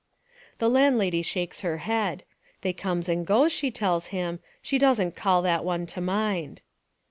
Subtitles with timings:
[0.57, 2.23] The landlady shakes her head.
[2.61, 6.63] They comes and goes, she tells him, she doesn't call that one to mind.